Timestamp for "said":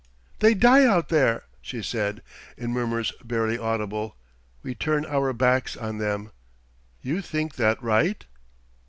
1.83-2.23